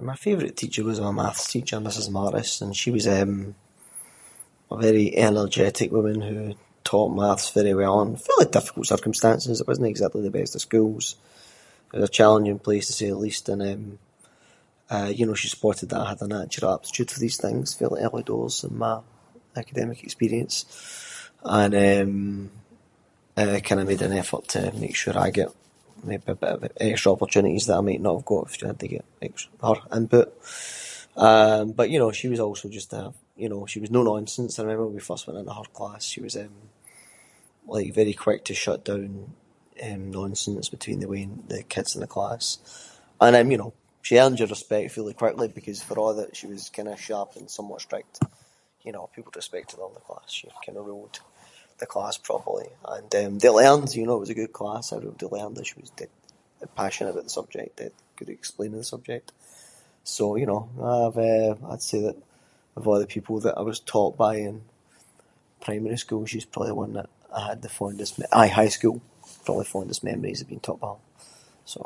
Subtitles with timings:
[0.00, 3.24] My favourite teacher was my maths teacher, Mrs Marris, and she was eh,
[4.70, 6.36] a very energetic woman, who
[6.90, 9.54] taught maths very well and- fairly difficult circumstances.
[9.60, 11.06] It wasnae exactly the best of schools.
[11.92, 13.78] It was a challenging place to say the least and eh,
[14.96, 18.00] eh, you know she spotted that I had a natural aptitude for these things fairly
[18.06, 18.94] early doors in my
[19.62, 20.56] academic experience.
[21.56, 22.00] And eh,
[23.42, 25.52] eh kind of made an effort to make sure I got,
[26.10, 28.88] maybe a bit of extra opportunities that I might not of got if she hadnae
[28.92, 30.28] given ext- her input.
[31.28, 34.58] Eh but you know, she was also just a- you know, she was no nonsense.
[34.58, 36.46] I remember when we first went into her class, she was eh
[37.74, 39.02] like very quick to shut down
[39.88, 42.44] eh nonsense between the wean- the kids in the class.
[43.20, 43.72] And eh you know,
[44.06, 47.30] she earned your respect fairly quickly, because for a’ that she was kind of sharp
[47.38, 48.14] and somewhat strict,
[48.86, 50.28] you know people respected her in the class.
[50.36, 51.18] She kind of ruled
[51.82, 55.26] the class properly and eh they learned, you know, it was a good class, everybody
[55.32, 56.08] learned that she was- she
[56.62, 57.74] was passionate about the subject,
[58.16, 59.28] good at explaining the subject.
[60.14, 62.18] So, you know, I’ve eh, I’d say that
[62.76, 64.56] of a’ the people that I was taught by in
[65.66, 67.08] primary school she was probably the one that
[67.38, 69.02] I had the fondest mem- aye high school-
[69.44, 71.02] probably the fondest memories of being taught by her,
[71.72, 71.80] so.